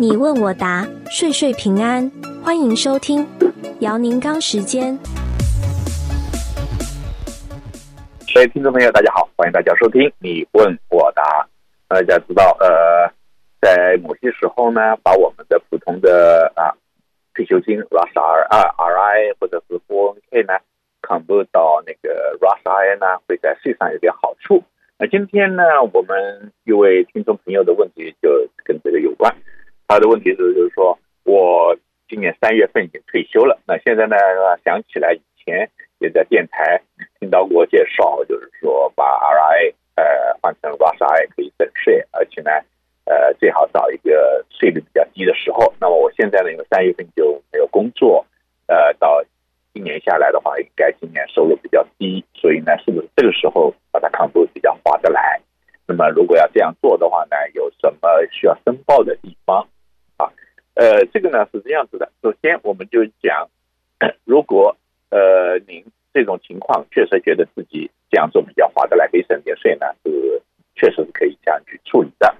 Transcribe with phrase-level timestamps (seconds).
[0.00, 2.08] 你问我答，岁岁平安。
[2.40, 3.26] 欢迎收听
[3.80, 4.96] 姚宁刚时间。
[8.32, 11.48] 各位听众朋友，大家好，欢迎大家收听你问我答。
[11.88, 13.12] 大家知道，呃，
[13.60, 16.70] 在某些时候呢，把我们的普通的啊
[17.34, 18.46] 退休金 Rush R
[18.76, 20.60] R I 或者是 401k 呢
[21.02, 24.62] ，convert 到那个 Rush IRA 呢，会在税上有点好处。
[24.96, 28.47] 那今天呢，我们一位听众朋友的问题就。
[29.98, 31.76] 他的问题是，就是说我
[32.08, 34.14] 今年三月份已经退休了，那现在呢，
[34.64, 36.80] 想起来以前也在电台
[37.18, 42.52] 听到过介绍，就是说把 RI 呃换成 R S I 可以省税，而且呢，
[43.06, 45.74] 呃最好找一个税率比较低的时候。
[45.80, 48.24] 那么我现在呢，因为三月份就没有工作，
[48.68, 49.20] 呃，到
[49.74, 55.40] 今年下来的话，应该今年收入比较低，所以呢，是不是这个时候把它扛住比较划得来？
[55.88, 59.66] 那么如果要这样做的话呢，有什么需要申报的地方？
[60.18, 60.26] 啊，
[60.88, 62.10] 呃，这个呢是这样子的。
[62.22, 63.46] 首先，我们就讲，
[64.24, 64.74] 如果
[65.10, 70.42] 呃您这种情况确实觉得自己这样做比较划得来，可以省点税呢，是
[70.76, 72.34] 确实是可以这样去处理的。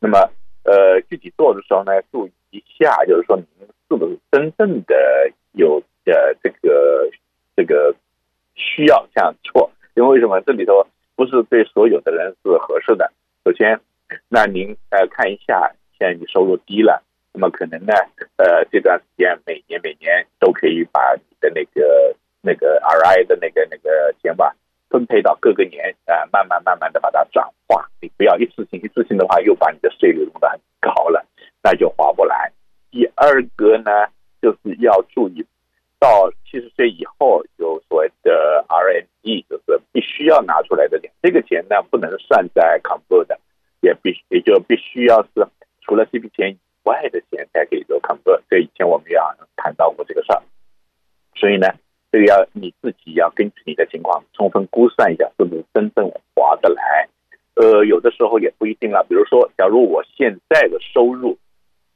[0.00, 0.18] 那么，
[0.64, 3.46] 呃，具体做的时候呢，注意一下，就是说您
[3.88, 7.08] 是不是真正的有呃这个
[7.54, 7.94] 这个
[8.56, 9.70] 需要这样做？
[9.94, 10.84] 因为为什么这里头？
[11.14, 13.12] 不是对所有的人是合适的。
[13.44, 13.78] 首先，
[14.28, 17.92] 那您呃看一下，现在你收入低了，那么可能呢，
[18.36, 24.54] 呃这段时间每年每年都可以把你的那个那个 RI 的那个那个钱吧
[24.90, 27.88] 分配到各个年啊、呃，慢慢慢慢的把它转化。
[28.00, 31.26] 你不要一次性，一次性的话又把你的税率弄得很高了，
[31.62, 32.52] 那就划不来。
[32.90, 34.08] 第二个呢，
[34.42, 35.46] 就是要注意
[35.98, 41.10] 到七十岁以后有所谓的 RME，就是必须要拿出来的钱。
[41.22, 43.40] 这个钱呢，不能算在 convert 的，
[43.80, 45.46] 也必也就必须要是
[45.80, 48.40] 除了这笔钱外的钱才可以做 Conver，。
[48.48, 49.16] 这以前我们也
[49.56, 50.42] 谈到过这个事儿，
[51.34, 51.68] 所以呢，
[52.10, 57.08] 这个要你自己要根据你的情况充分估算一下，是不是真正划得来。
[57.54, 59.04] 呃，有的时候也不一定了。
[59.08, 61.36] 比如说，假如我现在的收入，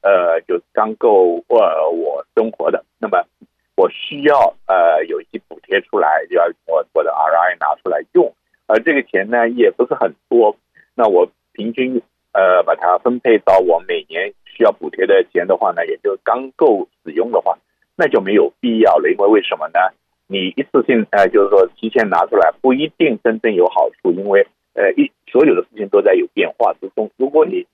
[0.03, 3.27] 呃，就刚够呃我生活的，那么
[3.75, 8.33] 我需要呃有一些补贴出来，就要我我的 RI 拿出来用。
[8.67, 10.57] 而这个钱呢，也不是很多，
[10.95, 12.03] 那我平均
[12.33, 17.59] 呃把它分配到我每年需要补贴的钱的话呢，也就刚够使用的话，
[17.95, 19.11] 那就没有必要了。
[19.11, 19.79] 因为为什么呢？
[20.27, 27.11] 你一次性呃就是说提前拿出来不一定真正有好处，因为呃一所有的事情都在有变化之中。
[27.19, 27.67] 如果你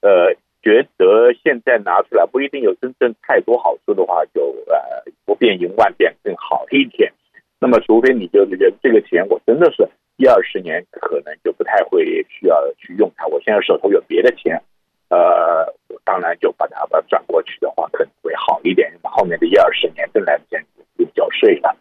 [0.00, 7.12] 呃觉得现在拿出来不一定有真正太多好处的话，就呃不变应万变更好一点。
[7.60, 9.88] 那么除非你就觉得这个钱我真的是。
[10.18, 13.26] 一二十年可能就不太会需要去用它。
[13.26, 14.62] 我现在手头有别的钱，
[15.08, 18.92] 呃，当然就把它把它转过去的话，可能会好一点。
[19.02, 20.62] 后面的一二十年更来不及
[20.98, 21.76] 就交税了。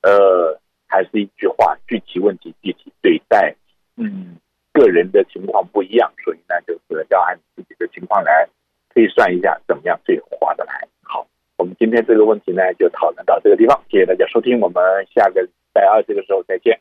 [0.00, 3.54] 呃，还是一句话，具体问题具体对待。
[3.96, 4.36] 嗯，
[4.72, 8.48] 个人的情况不一样，所以呢，就是要按自己的情况来
[8.94, 10.88] 推算一下，怎么样最划得来。
[11.02, 11.26] 好，
[11.58, 13.78] 我们今天这个问题呢，就讨论到这个地方。
[13.90, 14.82] 谢谢大家收听，我们
[15.14, 16.80] 下个礼拜二这个时候再见。